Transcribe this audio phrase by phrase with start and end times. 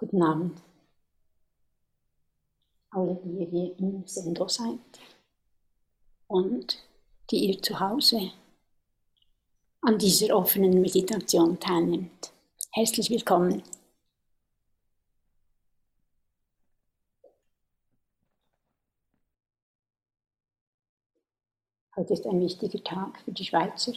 [0.00, 0.62] Guten Abend.
[2.90, 4.78] Alle, die ihr im Sendo seid
[6.28, 6.78] und
[7.32, 8.30] die ihr zu Hause
[9.80, 12.32] an dieser offenen Meditation teilnimmt.
[12.70, 13.64] Herzlich willkommen.
[21.96, 23.94] Heute ist ein wichtiger Tag für die Schweizer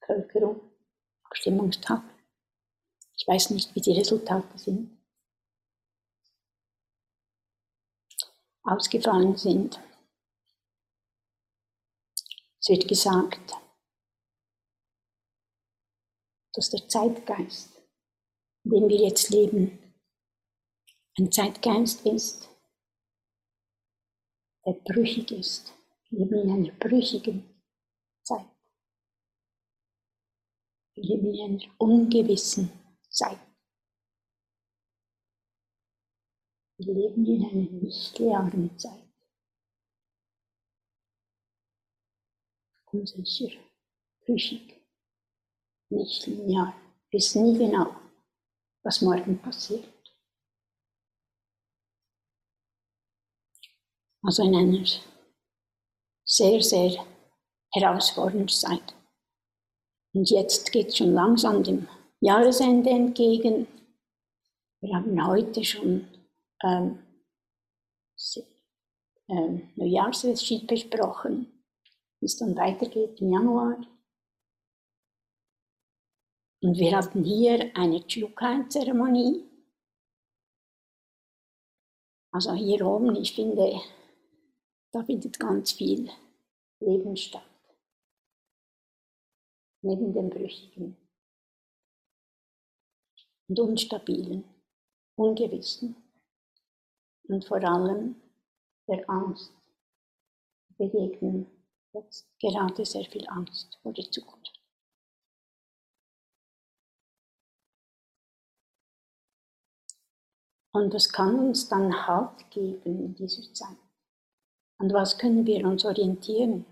[0.00, 0.58] Bevölkerung,
[1.24, 2.02] Abstimmungstag.
[3.14, 5.01] Ich weiß nicht, wie die Resultate sind.
[8.64, 9.80] Ausgefallen sind.
[12.60, 13.54] Es wird gesagt,
[16.52, 17.76] dass der Zeitgeist,
[18.64, 19.78] in dem wir jetzt leben,
[21.18, 22.48] ein Zeitgeist ist,
[24.64, 25.74] der brüchig ist.
[26.10, 27.64] Wir leben in einer brüchigen
[28.22, 28.46] Zeit.
[30.94, 32.70] Wir leben in einer ungewissen
[33.10, 33.40] Zeit.
[36.84, 39.08] Wir leben in einer nicht klaren Zeit.
[42.90, 43.56] Unsicher,
[44.24, 44.82] brüchig,
[45.90, 46.74] nicht linear.
[47.10, 47.94] Wir wissen nie genau,
[48.82, 49.84] was morgen passiert.
[54.22, 54.84] Also in einer
[56.24, 57.06] sehr, sehr
[57.74, 58.94] herausfordernden Zeit.
[60.14, 61.88] Und jetzt geht es schon langsam dem
[62.20, 63.68] Jahresende entgegen.
[64.80, 66.11] Wir haben heute schon
[66.62, 66.98] ähm,
[69.28, 71.46] ähm, Neujahrsreschied besprochen,
[72.20, 73.80] wie es dann weitergeht im Januar.
[76.60, 79.48] Und wir hatten hier eine Chukai-Zeremonie.
[82.30, 83.80] Also hier oben, ich finde,
[84.92, 86.10] da findet ganz viel
[86.80, 87.42] Leben statt.
[89.82, 90.96] Neben dem Brüchigen
[93.48, 94.44] und Unstabilen,
[95.16, 95.96] Ungewissen
[97.28, 98.16] und vor allem
[98.88, 99.52] der Angst.
[100.76, 101.46] Begegnen
[101.92, 104.42] jetzt gerade sehr viel Angst vor der Zukunft.
[110.74, 113.76] Und was kann uns dann Halt geben in dieser Zeit?
[114.78, 116.64] Und was können wir uns orientieren?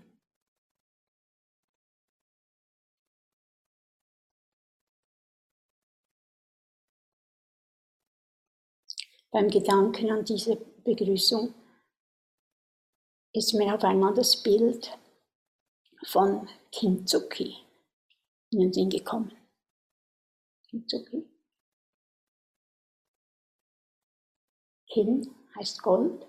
[9.31, 11.53] Beim Gedanken an diese Begrüßung
[13.33, 14.97] ist mir auf einmal das Bild
[16.05, 17.55] von Kintsuki
[18.51, 19.31] in den Sinn gekommen.
[20.69, 21.25] Kintsuki.
[24.87, 26.27] Kin heißt Gold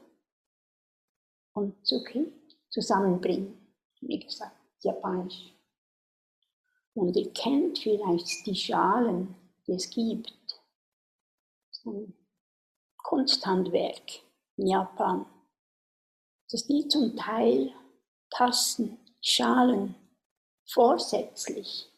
[1.55, 2.33] und Tsuki
[2.71, 5.53] zusammenbringen, wie gesagt, japanisch.
[6.95, 9.35] Und ihr kennt vielleicht die Schalen,
[9.67, 10.33] die es gibt.
[13.03, 14.23] Kunsthandwerk
[14.57, 15.27] in Japan,
[16.51, 17.73] dass die zum Teil
[18.31, 19.95] Tassen, Schalen
[20.67, 21.91] vorsätzlich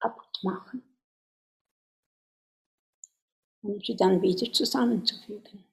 [0.00, 0.82] kaputt machen,
[3.62, 5.64] um sie dann wieder zusammenzufügen.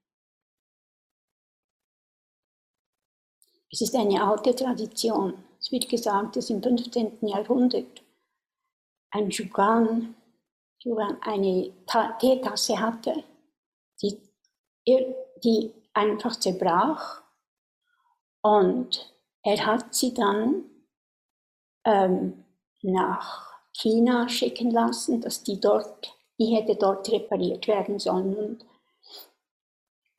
[3.71, 5.43] Es ist eine alte Tradition.
[5.59, 7.27] Es wird gesagt, dass im 15.
[7.27, 8.03] Jahrhundert
[9.09, 10.15] ein Shugan
[11.21, 11.73] eine
[12.19, 13.23] Teetasse hatte,
[14.01, 14.21] die
[15.43, 17.21] die einfach zerbrach.
[18.41, 19.13] Und
[19.43, 20.65] er hat sie dann
[21.83, 22.45] ähm,
[22.81, 28.35] nach China schicken lassen, dass die dort, die hätte dort repariert werden sollen.
[28.35, 28.65] Und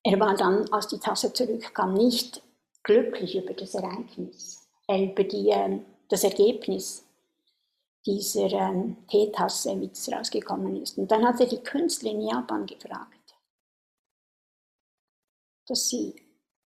[0.02, 2.42] er war dann, als die Tasse zurückkam, nicht
[2.82, 7.04] glücklich über das Ereignis, äh, über die, äh, das Ergebnis
[8.04, 10.98] dieser äh, Teetasse, wie es rausgekommen ist.
[10.98, 13.15] Und dann hat er die Künstler in Japan gefragt,
[15.66, 16.14] dass sie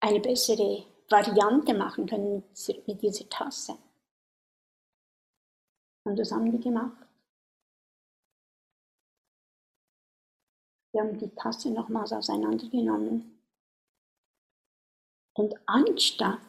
[0.00, 2.42] eine bessere Variante machen können
[2.86, 3.76] mit dieser Tasse.
[6.04, 7.06] Und das haben die gemacht.
[10.92, 13.38] Wir haben die Tasse nochmals auseinandergenommen.
[15.34, 16.40] Und anstatt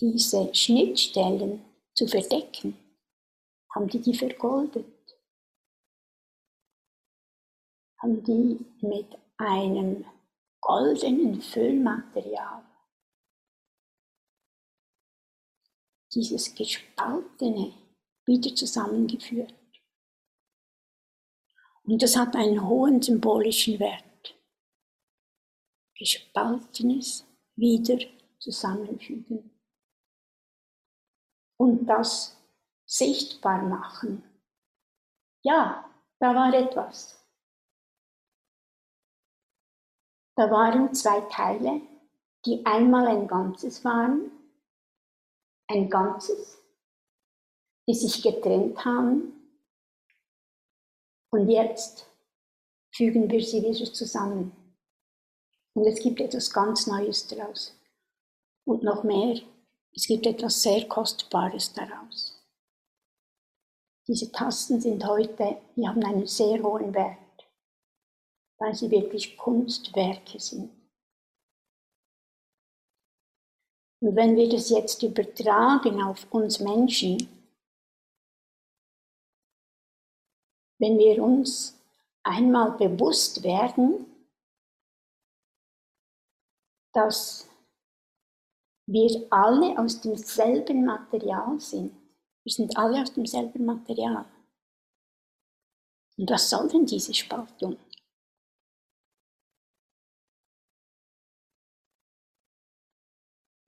[0.00, 1.64] diese Schnittstellen
[1.94, 2.76] zu verdecken,
[3.70, 4.86] haben die die vergoldet.
[7.98, 10.04] Haben die mit einem
[10.62, 12.64] goldenen Füllmaterial.
[16.14, 17.74] Dieses Gespaltene
[18.24, 19.54] wieder zusammengeführt.
[21.82, 24.38] Und das hat einen hohen symbolischen Wert.
[25.98, 27.26] Gespaltenes
[27.56, 27.98] wieder
[28.38, 29.50] zusammenfügen.
[31.56, 32.36] Und das
[32.86, 34.22] sichtbar machen.
[35.42, 37.21] Ja, da war etwas.
[40.36, 41.80] Da waren zwei Teile,
[42.44, 44.30] die einmal ein Ganzes waren,
[45.68, 46.58] ein Ganzes,
[47.86, 49.32] die sich getrennt haben
[51.34, 52.06] und jetzt
[52.94, 54.52] fügen wir sie wieder zusammen.
[55.74, 57.74] Und es gibt etwas ganz Neues daraus.
[58.66, 59.40] Und noch mehr,
[59.94, 62.38] es gibt etwas sehr Kostbares daraus.
[64.06, 67.18] Diese Tasten sind heute, die haben einen sehr hohen Wert,
[68.62, 70.70] weil sie wirklich Kunstwerke sind.
[74.00, 77.28] Und wenn wir das jetzt übertragen auf uns Menschen,
[80.78, 81.76] wenn wir uns
[82.22, 84.06] einmal bewusst werden,
[86.92, 87.48] dass
[88.86, 91.92] wir alle aus demselben Material sind.
[92.44, 94.24] Wir sind alle aus demselben Material.
[96.16, 97.76] Und was soll denn diese Spaltung?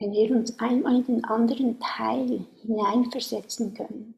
[0.05, 4.15] Wenn wir uns einmal in den anderen Teil hineinversetzen können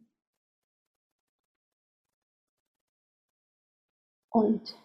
[4.30, 4.76] und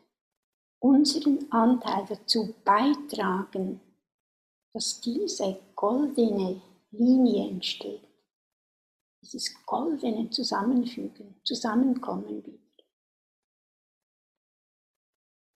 [0.77, 3.81] unseren Anteil dazu beitragen,
[4.73, 6.61] dass diese goldene
[6.91, 8.07] Linie entsteht,
[9.23, 12.85] dieses goldene Zusammenfügen, Zusammenkommen wieder.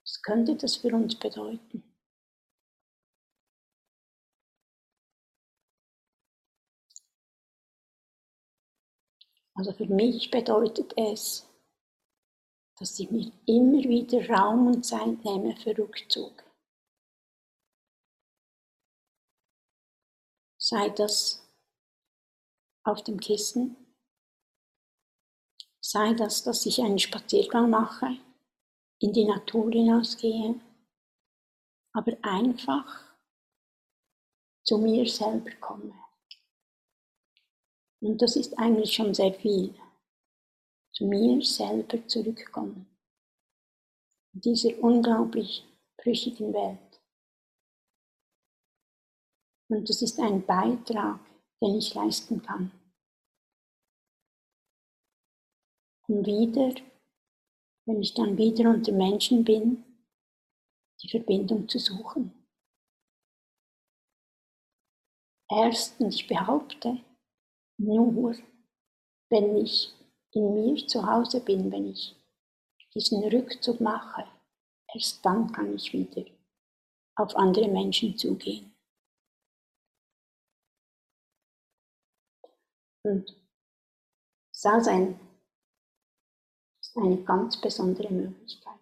[0.03, 1.84] Was könnte das für uns bedeuten?
[9.57, 11.49] Also für mich bedeutet es,
[12.77, 16.43] dass ich mir immer wieder Raum und Zeit nehme für Rückzug.
[20.57, 21.41] Sei das
[22.83, 23.77] auf dem Kissen,
[25.79, 28.17] sei das, dass ich einen Spaziergang mache,
[28.99, 30.59] in die Natur hinausgehe,
[31.93, 33.15] aber einfach
[34.65, 36.04] zu mir selber komme.
[38.05, 39.73] Und das ist eigentlich schon sehr viel
[40.93, 42.85] zu mir selber zurückkommen.
[44.31, 45.65] In dieser unglaublich
[45.97, 47.01] brüchigen Welt.
[49.69, 51.19] Und das ist ein Beitrag,
[51.59, 52.69] den ich leisten kann.
[56.07, 56.75] Um wieder,
[57.87, 59.83] wenn ich dann wieder unter Menschen bin,
[61.01, 62.31] die Verbindung zu suchen.
[65.49, 67.03] Erst, und ich behaupte,
[67.77, 68.35] nur
[69.29, 69.93] wenn ich
[70.31, 72.15] in mir zu Hause bin, wenn ich
[72.93, 74.25] diesen Rückzug mache,
[74.93, 76.25] erst dann kann ich wieder
[77.15, 78.73] auf andere Menschen zugehen.
[83.03, 83.35] Und
[84.51, 85.19] Sazen
[86.81, 88.79] ist eine ganz besondere Möglichkeit.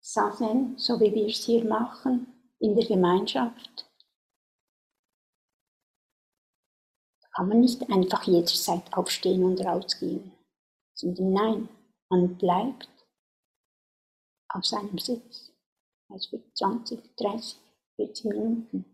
[0.00, 3.90] Sazen, so wie wir es hier machen, in der Gemeinschaft,
[7.20, 10.32] da kann man nicht einfach jederzeit aufstehen und rausgehen
[10.96, 11.68] sondern nein,
[12.08, 12.88] man bleibt
[14.48, 15.52] auf seinem Sitz,
[16.08, 17.58] also für 20, 30,
[17.96, 18.84] 40 Minuten.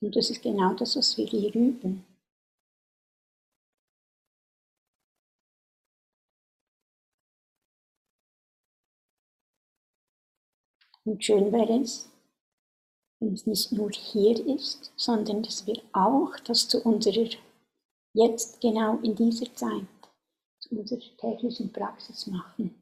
[0.00, 2.04] Und das ist genau das, was wir hier üben.
[11.06, 12.13] Und schön wäre es, es
[13.30, 17.28] nicht nur hier ist, sondern dass wir auch das zu unserer,
[18.12, 19.86] jetzt genau in dieser Zeit,
[20.60, 22.74] zu unserer täglichen Praxis machen.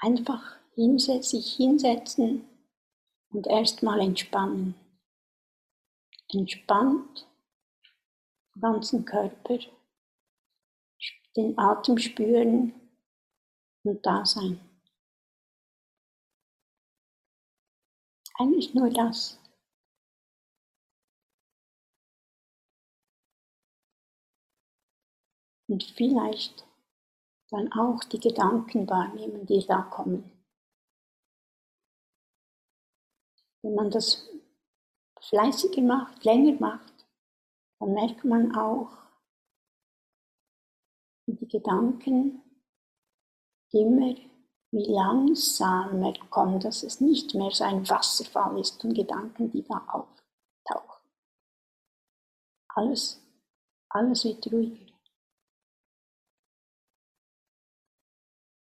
[0.00, 0.58] Einfach
[1.22, 2.44] sich hinsetzen
[3.30, 4.74] und erstmal entspannen.
[6.32, 7.26] Entspannt
[8.54, 9.58] den ganzen Körper,
[11.36, 12.77] den Atem spüren
[13.84, 14.60] und Dasein.
[18.38, 19.38] Eigentlich nur das.
[25.68, 26.66] Und vielleicht
[27.50, 30.30] dann auch die Gedanken wahrnehmen, die da kommen.
[33.62, 34.28] Wenn man das
[35.20, 37.06] fleißiger macht, länger macht,
[37.80, 38.96] dann merkt man auch,
[41.26, 42.47] wie die Gedanken
[43.72, 44.14] immer
[44.70, 49.78] wie langsamer kommt, dass es nicht mehr so ein Wasserfall ist von Gedanken, die da
[49.88, 51.04] auftauchen.
[52.74, 53.20] Alles,
[53.88, 54.92] alles wird ruhiger.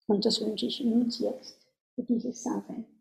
[0.06, 1.60] Und das wünsche ich uns jetzt
[1.94, 2.99] für dieses Sein.